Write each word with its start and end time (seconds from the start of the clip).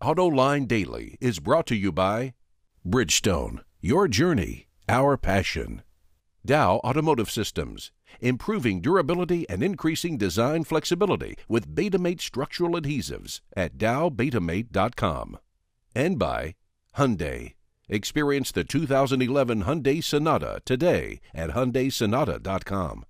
AutoLine 0.00 0.68
Daily 0.68 1.18
is 1.20 1.40
brought 1.40 1.66
to 1.66 1.74
you 1.74 1.90
by 1.90 2.34
Bridgestone, 2.86 3.64
your 3.80 4.06
journey, 4.06 4.68
our 4.88 5.16
passion. 5.16 5.82
Dow 6.46 6.76
Automotive 6.84 7.28
Systems, 7.28 7.90
improving 8.20 8.80
durability 8.80 9.44
and 9.50 9.60
increasing 9.60 10.16
design 10.16 10.62
flexibility 10.62 11.36
with 11.48 11.74
Betamate 11.74 12.20
structural 12.20 12.80
adhesives 12.80 13.40
at 13.56 13.76
dowbetamate.com. 13.76 15.38
And 15.96 16.16
by 16.16 16.54
Hyundai. 16.96 17.54
Experience 17.88 18.52
the 18.52 18.62
2011 18.62 19.64
Hyundai 19.64 20.04
Sonata 20.04 20.60
today 20.64 21.20
at 21.34 21.50
hyundaisonata.com. 21.50 23.04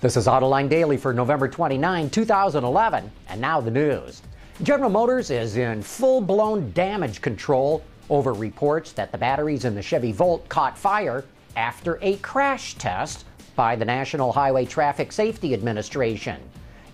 This 0.00 0.16
is 0.16 0.26
Autoline 0.26 0.68
Daily 0.68 0.96
for 0.96 1.14
November 1.14 1.46
29, 1.46 2.10
2011, 2.10 3.10
and 3.28 3.40
now 3.40 3.60
the 3.60 3.70
news. 3.70 4.20
General 4.62 4.88
Motors 4.88 5.30
is 5.30 5.56
in 5.56 5.82
full 5.82 6.20
blown 6.20 6.70
damage 6.70 7.20
control 7.20 7.82
over 8.08 8.32
reports 8.32 8.92
that 8.92 9.10
the 9.10 9.18
batteries 9.18 9.64
in 9.64 9.74
the 9.74 9.82
Chevy 9.82 10.12
Volt 10.12 10.48
caught 10.48 10.78
fire 10.78 11.24
after 11.56 11.98
a 12.02 12.16
crash 12.18 12.74
test 12.74 13.24
by 13.56 13.74
the 13.74 13.84
National 13.84 14.30
Highway 14.30 14.64
Traffic 14.64 15.10
Safety 15.10 15.54
Administration. 15.54 16.40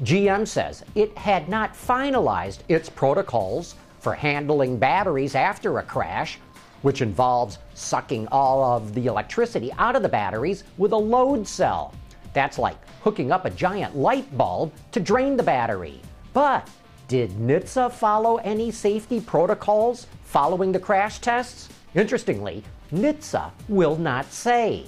GM 0.04 0.48
says 0.48 0.82
it 0.94 1.16
had 1.18 1.50
not 1.50 1.74
finalized 1.74 2.60
its 2.68 2.88
protocols 2.88 3.74
for 3.98 4.14
handling 4.14 4.78
batteries 4.78 5.34
after 5.34 5.80
a 5.80 5.82
crash, 5.82 6.38
which 6.80 7.02
involves 7.02 7.58
sucking 7.74 8.26
all 8.28 8.64
of 8.64 8.94
the 8.94 9.04
electricity 9.04 9.70
out 9.76 9.96
of 9.96 10.02
the 10.02 10.08
batteries 10.08 10.64
with 10.78 10.92
a 10.92 10.96
load 10.96 11.46
cell. 11.46 11.92
That's 12.32 12.58
like 12.58 12.78
hooking 13.02 13.30
up 13.30 13.44
a 13.44 13.50
giant 13.50 13.94
light 13.94 14.34
bulb 14.38 14.72
to 14.92 15.00
drain 15.00 15.36
the 15.36 15.42
battery. 15.42 16.00
But 16.32 16.66
did 17.10 17.30
NHTSA 17.32 17.90
follow 17.90 18.36
any 18.36 18.70
safety 18.70 19.20
protocols 19.20 20.06
following 20.22 20.70
the 20.70 20.78
crash 20.78 21.18
tests? 21.18 21.68
Interestingly, 21.96 22.62
NHTSA 22.92 23.50
will 23.68 23.96
not 23.96 24.32
say. 24.32 24.86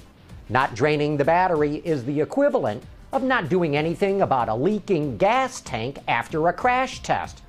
Not 0.49 0.77
draining 0.77 1.17
the 1.17 1.25
battery 1.25 1.83
is 1.85 2.05
the 2.05 2.21
equivalent 2.21 2.85
of 3.13 3.25
not 3.25 3.49
doing 3.49 3.77
anything 3.77 4.23
about 4.23 4.49
a 4.49 4.55
leaking 4.55 5.17
gas 5.17 5.61
tank 5.63 5.99
after 6.07 6.47
a 6.47 6.53
crash 6.53 7.03
test. 7.03 7.43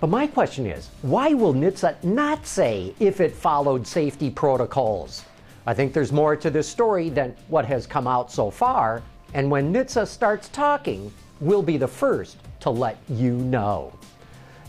But 0.00 0.08
my 0.08 0.26
question 0.26 0.64
is 0.64 0.88
why 1.02 1.34
will 1.34 1.52
NHTSA 1.52 2.02
not 2.02 2.46
say 2.46 2.94
if 2.98 3.20
it 3.20 3.34
followed 3.34 3.86
safety 3.86 4.30
protocols? 4.30 5.26
I 5.66 5.74
think 5.74 5.92
there's 5.92 6.10
more 6.10 6.36
to 6.36 6.48
this 6.48 6.66
story 6.66 7.10
than 7.10 7.36
what 7.48 7.66
has 7.66 7.86
come 7.86 8.06
out 8.06 8.32
so 8.32 8.50
far, 8.50 9.02
and 9.34 9.50
when 9.50 9.74
NHTSA 9.74 10.06
starts 10.06 10.48
talking, 10.48 11.12
we'll 11.38 11.62
be 11.62 11.76
the 11.76 11.86
first 11.86 12.38
to 12.60 12.70
let 12.70 12.96
you 13.10 13.32
know. 13.34 13.92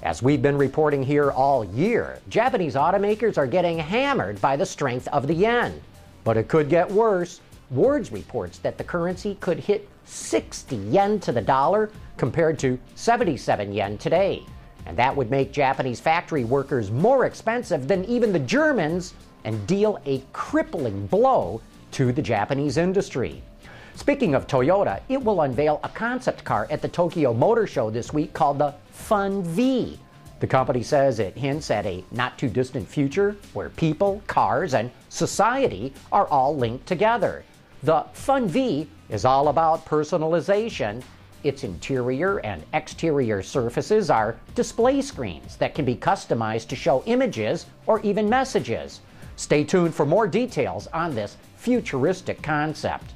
As 0.04 0.22
we've 0.22 0.42
been 0.42 0.58
reporting 0.58 1.02
here 1.02 1.32
all 1.32 1.66
year, 1.66 2.20
Japanese 2.30 2.76
automakers 2.76 3.38
are 3.38 3.48
getting 3.48 3.80
hammered 3.80 4.40
by 4.40 4.56
the 4.56 4.66
strength 4.66 5.08
of 5.08 5.26
the 5.26 5.34
yen. 5.34 5.82
But 6.24 6.38
it 6.38 6.48
could 6.48 6.70
get 6.70 6.90
worse. 6.90 7.42
Wards 7.72 8.12
reports 8.12 8.60
that 8.60 8.78
the 8.78 8.84
currency 8.84 9.38
could 9.40 9.60
hit 9.60 9.90
60 10.06 10.76
yen 10.76 11.20
to 11.22 11.32
the 11.32 11.42
dollar 11.42 11.90
compared 12.16 12.60
to 12.60 12.78
77 12.94 13.74
yen 13.74 13.98
today. 13.98 14.44
And 14.86 14.96
that 14.98 15.16
would 15.16 15.32
make 15.32 15.52
Japanese 15.52 16.00
factory 16.00 16.44
workers 16.44 16.92
more 16.92 17.26
expensive 17.26 17.88
than 17.88 18.06
even 18.06 18.32
the 18.32 18.40
Germans 18.40 19.16
and 19.46 19.66
deal 19.66 20.00
a 20.06 20.24
crippling 20.32 21.08
blow 21.08 21.60
to 21.94 22.12
the 22.12 22.22
Japanese 22.22 22.78
industry. 22.78 23.42
Speaking 23.98 24.36
of 24.36 24.46
Toyota, 24.46 25.02
it 25.10 25.24
will 25.24 25.42
unveil 25.42 25.80
a 25.84 25.90
concept 25.90 26.44
car 26.44 26.68
at 26.70 26.84
the 26.84 26.88
Tokyo 26.88 27.34
Motor 27.34 27.66
Show 27.66 27.90
this 27.90 28.14
week 28.14 28.32
called 28.32 28.60
the 28.60 28.76
Fun 28.92 29.42
V. 29.42 30.00
The 30.40 30.46
company 30.46 30.84
says 30.84 31.18
it 31.18 31.36
hints 31.36 31.72
at 31.72 31.88
a 31.88 32.06
not 32.12 32.38
too 32.38 32.48
distant 32.48 32.88
future 32.88 33.36
where 33.54 33.70
people, 33.70 34.22
cars, 34.28 34.76
and 34.76 34.92
society 35.10 35.94
are 36.12 36.28
all 36.28 36.56
linked 36.56 36.86
together. 36.86 37.44
The 37.82 38.06
Fun 38.14 38.48
V 38.48 38.88
is 39.10 39.26
all 39.26 39.48
about 39.48 39.84
personalization. 39.88 41.02
Its 41.44 41.64
interior 41.64 42.38
and 42.42 42.64
exterior 42.74 43.42
surfaces 43.42 44.12
are 44.12 44.38
display 44.54 45.02
screens 45.02 45.58
that 45.58 45.74
can 45.74 45.86
be 45.86 45.96
customized 45.96 46.68
to 46.68 46.76
show 46.76 47.02
images 47.08 47.66
or 47.88 48.00
even 48.02 48.30
messages. 48.30 49.02
Stay 49.38 49.64
tuned 49.64 49.96
for 49.96 50.06
more 50.06 50.28
details 50.28 50.86
on 50.94 51.16
this 51.16 51.36
futuristic 51.56 52.44
concept. 52.44 53.16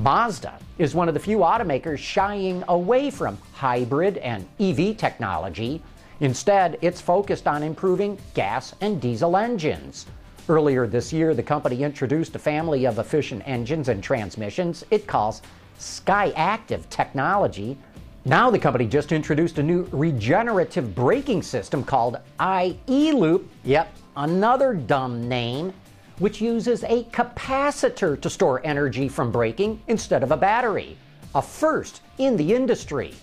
Mazda 0.00 0.58
is 0.78 0.94
one 0.94 1.08
of 1.08 1.14
the 1.14 1.20
few 1.20 1.38
automakers 1.40 1.98
shying 1.98 2.64
away 2.68 3.10
from 3.10 3.36
hybrid 3.52 4.16
and 4.16 4.48
EV 4.58 4.96
technology. 4.96 5.82
Instead, 6.20 6.78
it's 6.80 7.02
focused 7.02 7.46
on 7.46 7.62
improving 7.62 8.16
gas 8.32 8.74
and 8.80 8.98
diesel 8.98 9.36
engines. 9.36 10.06
Earlier 10.48 10.86
this 10.86 11.12
year, 11.12 11.34
the 11.34 11.42
company 11.42 11.82
introduced 11.82 12.34
a 12.34 12.38
family 12.38 12.86
of 12.86 12.98
efficient 12.98 13.42
engines 13.44 13.90
and 13.90 14.02
transmissions 14.02 14.86
it 14.90 15.06
calls 15.06 15.42
SkyActiv 15.78 16.88
technology. 16.88 17.76
Now, 18.24 18.50
the 18.50 18.58
company 18.58 18.86
just 18.86 19.12
introduced 19.12 19.58
a 19.58 19.62
new 19.62 19.86
regenerative 19.92 20.94
braking 20.94 21.42
system 21.42 21.84
called 21.84 22.16
i-ELOOP. 22.38 23.46
Yep, 23.64 23.94
another 24.16 24.72
dumb 24.72 25.28
name 25.28 25.74
which 26.20 26.40
uses 26.40 26.84
a 26.84 27.02
capacitor 27.04 28.20
to 28.20 28.30
store 28.30 28.60
energy 28.62 29.08
from 29.08 29.32
braking 29.32 29.80
instead 29.88 30.22
of 30.22 30.30
a 30.30 30.36
battery, 30.36 30.96
a 31.34 31.42
first 31.42 32.02
in 32.18 32.36
the 32.36 32.54
industry. 32.54 33.14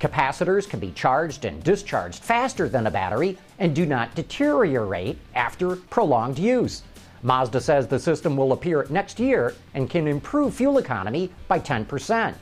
Capacitors 0.00 0.68
can 0.68 0.80
be 0.80 0.90
charged 0.92 1.44
and 1.44 1.62
discharged 1.62 2.22
faster 2.22 2.68
than 2.68 2.86
a 2.86 2.90
battery 2.90 3.36
and 3.58 3.74
do 3.74 3.84
not 3.84 4.14
deteriorate 4.14 5.18
after 5.34 5.76
prolonged 5.76 6.38
use. 6.38 6.82
Mazda 7.22 7.60
says 7.60 7.86
the 7.86 7.98
system 7.98 8.36
will 8.36 8.52
appear 8.52 8.86
next 8.88 9.20
year 9.20 9.54
and 9.74 9.90
can 9.90 10.08
improve 10.08 10.54
fuel 10.54 10.78
economy 10.78 11.30
by 11.48 11.60
10%. 11.60 12.34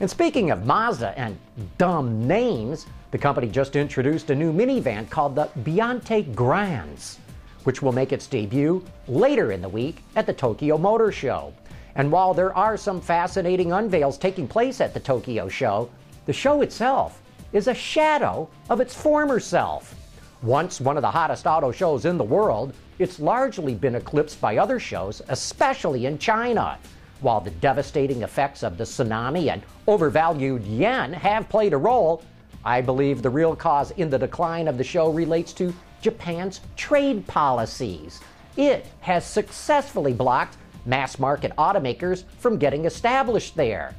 And 0.00 0.10
speaking 0.10 0.50
of 0.50 0.66
Mazda 0.66 1.16
and 1.16 1.38
dumb 1.78 2.26
names, 2.26 2.86
the 3.12 3.18
company 3.18 3.48
just 3.48 3.76
introduced 3.76 4.30
a 4.30 4.34
new 4.34 4.52
minivan 4.52 5.08
called 5.08 5.36
the 5.36 5.48
Biante 5.62 6.34
Grans 6.34 7.18
which 7.64 7.82
will 7.82 7.92
make 7.92 8.12
its 8.12 8.26
debut 8.26 8.84
later 9.08 9.52
in 9.52 9.60
the 9.60 9.68
week 9.68 10.02
at 10.16 10.26
the 10.26 10.32
Tokyo 10.32 10.78
Motor 10.78 11.10
Show. 11.10 11.52
And 11.96 12.10
while 12.10 12.34
there 12.34 12.56
are 12.56 12.76
some 12.76 13.00
fascinating 13.00 13.72
unveils 13.72 14.18
taking 14.18 14.48
place 14.48 14.80
at 14.80 14.94
the 14.94 15.00
Tokyo 15.00 15.48
show, 15.48 15.90
the 16.26 16.32
show 16.32 16.62
itself 16.62 17.20
is 17.52 17.68
a 17.68 17.74
shadow 17.74 18.48
of 18.70 18.80
its 18.80 18.94
former 18.94 19.38
self. 19.38 19.94
Once 20.42 20.80
one 20.80 20.96
of 20.96 21.02
the 21.02 21.10
hottest 21.10 21.46
auto 21.46 21.70
shows 21.70 22.04
in 22.04 22.18
the 22.18 22.24
world, 22.24 22.74
it's 22.98 23.20
largely 23.20 23.74
been 23.74 23.94
eclipsed 23.94 24.40
by 24.40 24.56
other 24.56 24.78
shows, 24.78 25.22
especially 25.28 26.06
in 26.06 26.18
China. 26.18 26.78
While 27.20 27.40
the 27.40 27.50
devastating 27.52 28.22
effects 28.22 28.62
of 28.62 28.76
the 28.76 28.84
tsunami 28.84 29.50
and 29.50 29.62
overvalued 29.86 30.64
yen 30.64 31.12
have 31.12 31.48
played 31.48 31.72
a 31.72 31.78
role, 31.78 32.22
I 32.64 32.80
believe 32.80 33.22
the 33.22 33.30
real 33.30 33.54
cause 33.54 33.92
in 33.92 34.10
the 34.10 34.18
decline 34.18 34.68
of 34.68 34.78
the 34.78 34.84
show 34.84 35.10
relates 35.10 35.52
to 35.54 35.72
Japan's 36.04 36.60
trade 36.76 37.26
policies. 37.26 38.20
It 38.58 38.84
has 39.00 39.24
successfully 39.24 40.12
blocked 40.12 40.58
mass 40.84 41.18
market 41.18 41.50
automakers 41.56 42.24
from 42.36 42.58
getting 42.58 42.84
established 42.84 43.56
there. 43.56 43.94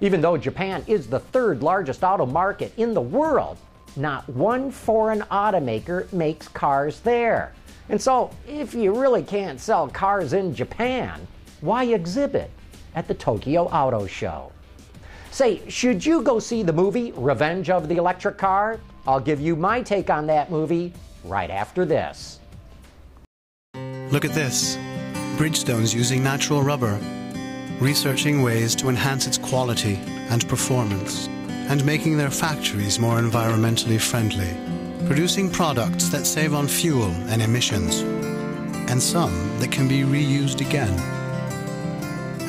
Even 0.00 0.22
though 0.22 0.38
Japan 0.38 0.82
is 0.86 1.06
the 1.06 1.20
third 1.20 1.62
largest 1.62 2.02
auto 2.02 2.24
market 2.24 2.72
in 2.78 2.94
the 2.94 3.00
world, 3.02 3.58
not 3.94 4.26
one 4.30 4.70
foreign 4.70 5.20
automaker 5.30 6.10
makes 6.14 6.48
cars 6.48 7.00
there. 7.00 7.52
And 7.90 8.00
so, 8.00 8.30
if 8.48 8.72
you 8.72 8.98
really 8.98 9.22
can't 9.22 9.60
sell 9.60 9.86
cars 9.86 10.32
in 10.32 10.54
Japan, 10.54 11.20
why 11.60 11.84
exhibit 11.84 12.50
at 12.94 13.06
the 13.06 13.12
Tokyo 13.12 13.64
Auto 13.64 14.06
Show? 14.06 14.50
Say, 15.30 15.60
should 15.68 16.06
you 16.06 16.22
go 16.22 16.38
see 16.38 16.62
the 16.62 16.72
movie 16.72 17.12
Revenge 17.16 17.68
of 17.68 17.86
the 17.86 17.96
Electric 17.96 18.38
Car? 18.38 18.80
I'll 19.06 19.20
give 19.20 19.42
you 19.42 19.56
my 19.56 19.82
take 19.82 20.08
on 20.08 20.26
that 20.28 20.50
movie 20.50 20.94
right 21.24 21.50
after 21.50 21.84
this. 21.84 22.38
Look 24.10 24.24
at 24.24 24.32
this. 24.32 24.76
Bridgestone's 25.36 25.94
using 25.94 26.22
natural 26.22 26.62
rubber, 26.62 26.98
researching 27.80 28.42
ways 28.42 28.74
to 28.76 28.88
enhance 28.88 29.26
its 29.26 29.38
quality 29.38 29.96
and 30.28 30.46
performance, 30.48 31.28
and 31.68 31.84
making 31.86 32.16
their 32.16 32.30
factories 32.30 32.98
more 32.98 33.18
environmentally 33.18 34.00
friendly, 34.00 34.52
producing 35.06 35.50
products 35.50 36.08
that 36.08 36.26
save 36.26 36.54
on 36.54 36.66
fuel 36.66 37.10
and 37.28 37.40
emissions, 37.40 38.00
and 38.90 39.00
some 39.00 39.32
that 39.60 39.70
can 39.70 39.88
be 39.88 40.00
reused 40.00 40.60
again, 40.60 40.98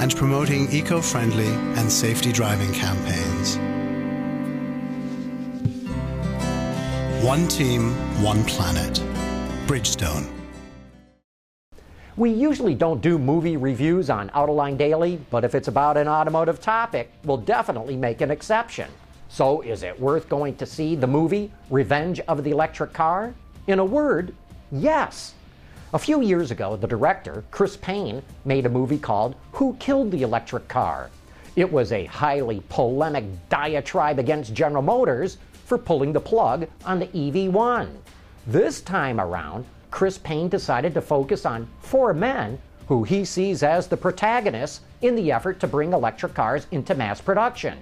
and 0.02 0.16
promoting 0.16 0.70
eco 0.72 1.00
friendly 1.00 1.54
and 1.80 1.92
safety 1.92 2.32
driving 2.32 2.74
campaigns. 2.74 3.58
One 7.22 7.48
team, 7.48 7.92
one 8.24 8.44
planet. 8.46 9.00
Bridgestone. 9.68 10.28
We 12.18 12.32
usually 12.32 12.74
don't 12.74 13.00
do 13.00 13.20
movie 13.20 13.58
reviews 13.58 14.10
on 14.10 14.32
Autoline 14.32 14.76
Daily, 14.76 15.22
but 15.30 15.44
if 15.44 15.54
it's 15.54 15.68
about 15.68 15.98
an 15.98 16.08
automotive 16.08 16.60
topic, 16.60 17.12
we'll 17.24 17.38
definitely 17.38 17.96
make 17.96 18.22
an 18.22 18.32
exception. 18.32 18.90
So, 19.30 19.62
is 19.62 19.84
it 19.84 20.00
worth 20.00 20.30
going 20.30 20.56
to 20.56 20.66
see 20.66 20.96
the 20.96 21.06
movie 21.06 21.52
Revenge 21.70 22.20
of 22.22 22.44
the 22.44 22.50
Electric 22.50 22.92
Car? 22.92 23.36
In 23.68 23.78
a 23.78 23.86
word, 23.86 24.34
yes. 24.72 25.36
A 25.94 26.00
few 26.00 26.22
years 26.22 26.50
ago, 26.50 26.76
the 26.76 26.88
director, 26.88 27.44
Chris 27.52 27.78
Paine, 27.78 28.24
made 28.46 28.66
a 28.66 28.70
movie 28.70 28.98
called 28.98 29.36
Who 29.52 29.76
Killed 29.76 30.10
the 30.10 30.24
Electric 30.24 30.68
Car? 30.68 31.12
It 31.56 31.72
was 31.72 31.92
a 31.92 32.06
highly 32.06 32.64
polemic 32.70 33.26
diatribe 33.50 34.18
against 34.18 34.56
General 34.56 34.82
Motors 34.82 35.38
for 35.72 35.78
pulling 35.78 36.12
the 36.12 36.20
plug 36.20 36.68
on 36.84 37.00
the 37.00 37.08
EV1. 37.08 37.88
This 38.46 38.82
time 38.82 39.22
around, 39.22 39.64
Chris 39.90 40.18
Paine 40.18 40.50
decided 40.50 40.94
to 40.94 41.02
focus 41.02 41.46
on 41.46 41.66
four 41.80 42.14
men 42.14 42.60
who 42.88 43.06
he 43.06 43.24
sees 43.24 43.64
as 43.64 43.88
the 43.88 43.96
protagonists 43.96 44.82
in 45.02 45.16
the 45.16 45.32
effort 45.32 45.62
to 45.62 45.68
bring 45.68 45.94
electric 45.94 46.34
cars 46.34 46.68
into 46.72 46.94
mass 46.94 47.22
production. 47.22 47.78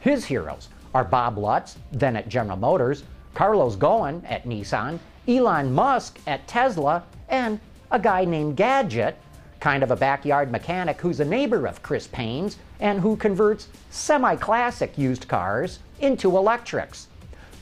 His 0.00 0.26
heroes 0.26 0.68
are 0.92 1.02
Bob 1.02 1.38
Lutz, 1.38 1.78
then 1.92 2.14
at 2.14 2.28
General 2.28 2.58
Motors, 2.58 3.04
Carlos 3.32 3.74
Ghosn 3.74 4.22
at 4.30 4.44
Nissan, 4.44 4.98
Elon 5.26 5.72
Musk 5.72 6.18
at 6.26 6.46
Tesla, 6.46 7.04
and 7.30 7.58
a 7.90 7.98
guy 7.98 8.26
named 8.26 8.58
Gadget, 8.58 9.16
kind 9.60 9.82
of 9.82 9.90
a 9.90 9.96
backyard 9.96 10.52
mechanic 10.52 11.00
who's 11.00 11.20
a 11.20 11.24
neighbor 11.24 11.66
of 11.66 11.82
Chris 11.82 12.06
Paine's 12.06 12.58
and 12.80 13.00
who 13.00 13.16
converts 13.16 13.68
semi 13.88 14.36
classic 14.36 14.98
used 14.98 15.26
cars 15.26 15.78
into 16.00 16.36
electrics. 16.36 17.06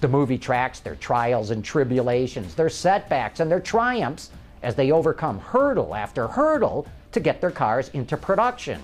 The 0.01 0.09
movie 0.09 0.39
tracks 0.39 0.79
their 0.79 0.95
trials 0.95 1.51
and 1.51 1.65
tribulations, 1.65 2.55
their 2.55 2.69
setbacks, 2.69 3.41
and 3.41 3.51
their 3.51 3.61
triumphs 3.61 4.31
as 4.63 4.75
they 4.75 4.93
overcome 4.93 5.41
hurdle 5.41 5.95
after 5.95 6.29
hurdle 6.29 6.87
to 7.13 7.21
get 7.21 7.41
their 7.41 7.51
cars 7.51 7.89
into 7.91 8.17
production. 8.17 8.81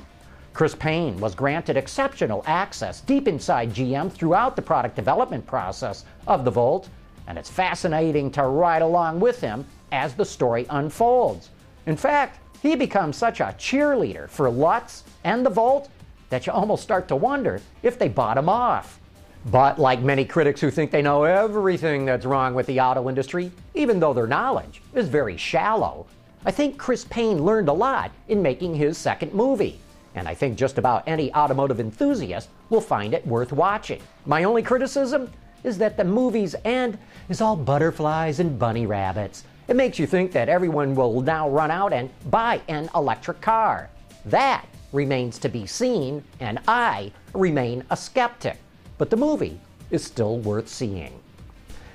Chris 0.52 0.74
Paine 0.74 1.18
was 1.18 1.34
granted 1.34 1.76
exceptional 1.76 2.42
access 2.46 3.00
deep 3.00 3.28
inside 3.28 3.72
GM 3.72 4.10
throughout 4.10 4.56
the 4.56 4.62
product 4.62 4.96
development 4.96 5.46
process 5.46 6.04
of 6.26 6.44
the 6.44 6.50
Volt, 6.50 6.88
and 7.26 7.38
it's 7.38 7.50
fascinating 7.50 8.30
to 8.32 8.44
ride 8.44 8.82
along 8.82 9.20
with 9.20 9.40
him 9.40 9.64
as 9.92 10.14
the 10.14 10.24
story 10.24 10.66
unfolds. 10.70 11.50
In 11.86 11.96
fact, 11.96 12.38
he 12.62 12.76
becomes 12.76 13.16
such 13.16 13.40
a 13.40 13.54
cheerleader 13.58 14.28
for 14.28 14.48
Lutz 14.48 15.04
and 15.22 15.44
the 15.44 15.50
Volt 15.50 15.90
that 16.30 16.46
you 16.46 16.52
almost 16.52 16.82
start 16.82 17.06
to 17.08 17.16
wonder 17.16 17.60
if 17.82 17.98
they 17.98 18.08
bought 18.08 18.38
him 18.38 18.48
off. 18.48 19.00
But 19.46 19.78
like 19.78 20.00
many 20.00 20.24
critics 20.24 20.60
who 20.60 20.70
think 20.70 20.90
they 20.90 21.02
know 21.02 21.24
everything 21.24 22.06
that's 22.06 22.24
wrong 22.24 22.54
with 22.54 22.66
the 22.66 22.80
auto 22.80 23.08
industry, 23.08 23.52
even 23.74 24.00
though 24.00 24.14
their 24.14 24.26
knowledge 24.26 24.80
is 24.94 25.08
very 25.08 25.36
shallow, 25.36 26.06
I 26.46 26.50
think 26.50 26.78
Chris 26.78 27.04
Paine 27.04 27.44
learned 27.44 27.68
a 27.68 27.72
lot 27.72 28.10
in 28.28 28.42
making 28.42 28.74
his 28.74 28.96
second 28.96 29.34
movie. 29.34 29.78
And 30.14 30.28
I 30.28 30.34
think 30.34 30.56
just 30.56 30.78
about 30.78 31.02
any 31.06 31.32
automotive 31.34 31.80
enthusiast 31.80 32.48
will 32.70 32.80
find 32.80 33.12
it 33.12 33.26
worth 33.26 33.52
watching. 33.52 34.00
My 34.26 34.44
only 34.44 34.62
criticism 34.62 35.30
is 35.62 35.76
that 35.78 35.96
the 35.96 36.04
movie's 36.04 36.54
end 36.64 36.98
is 37.28 37.40
all 37.40 37.56
butterflies 37.56 38.40
and 38.40 38.58
bunny 38.58 38.86
rabbits. 38.86 39.44
It 39.68 39.76
makes 39.76 39.98
you 39.98 40.06
think 40.06 40.32
that 40.32 40.48
everyone 40.48 40.94
will 40.94 41.20
now 41.20 41.48
run 41.48 41.70
out 41.70 41.92
and 41.92 42.10
buy 42.30 42.60
an 42.68 42.88
electric 42.94 43.40
car. 43.40 43.90
That 44.26 44.66
remains 44.92 45.38
to 45.40 45.48
be 45.48 45.66
seen, 45.66 46.22
and 46.40 46.60
I 46.68 47.10
remain 47.32 47.82
a 47.90 47.96
skeptic 47.96 48.58
but 48.98 49.10
the 49.10 49.16
movie 49.16 49.58
is 49.90 50.04
still 50.04 50.38
worth 50.38 50.68
seeing. 50.68 51.12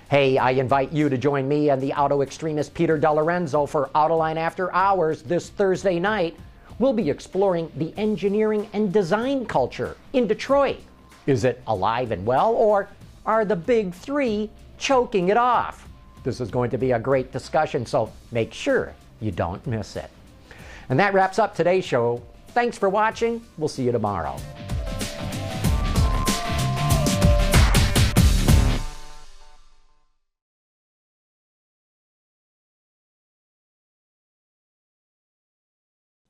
Hey, 0.09 0.37
I 0.37 0.51
invite 0.51 0.91
you 0.91 1.07
to 1.07 1.17
join 1.17 1.47
me 1.47 1.69
and 1.69 1.81
the 1.81 1.93
auto 1.93 2.21
extremist 2.21 2.73
Peter 2.73 2.97
DeLorenzo 2.97 3.69
for 3.69 3.89
Autoline 3.93 4.37
After 4.37 4.73
Hours 4.73 5.21
this 5.21 5.49
Thursday 5.49 5.99
night. 5.99 6.35
We'll 6.79 6.93
be 6.93 7.09
exploring 7.09 7.71
the 7.75 7.93
engineering 7.97 8.67
and 8.73 8.91
design 8.91 9.45
culture 9.45 9.97
in 10.13 10.27
Detroit. 10.27 10.79
Is 11.27 11.43
it 11.43 11.61
alive 11.67 12.11
and 12.11 12.25
well, 12.25 12.53
or 12.53 12.89
are 13.25 13.45
the 13.45 13.55
big 13.55 13.93
three 13.93 14.49
choking 14.77 15.29
it 15.29 15.37
off? 15.37 15.87
This 16.23 16.41
is 16.41 16.49
going 16.49 16.71
to 16.71 16.77
be 16.77 16.93
a 16.93 16.99
great 16.99 17.31
discussion, 17.31 17.85
so 17.85 18.11
make 18.31 18.53
sure 18.53 18.93
you 19.19 19.31
don't 19.31 19.65
miss 19.67 19.95
it. 19.95 20.09
And 20.89 20.99
that 20.99 21.13
wraps 21.13 21.37
up 21.37 21.53
today's 21.53 21.85
show. 21.85 22.23
Thanks 22.49 22.77
for 22.77 22.89
watching. 22.89 23.43
We'll 23.57 23.67
see 23.67 23.83
you 23.83 23.91
tomorrow. 23.91 24.37